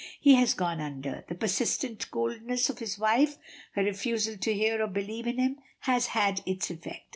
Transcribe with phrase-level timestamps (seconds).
[0.19, 1.23] He has gone under.
[1.27, 3.37] The persistent coldness of his wife,
[3.73, 7.03] her refusal to hear, or believe in him, has had its effect.